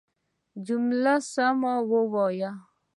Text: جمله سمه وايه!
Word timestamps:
جمله 0.65 1.13
سمه 1.33 1.73
وايه! 2.13 2.51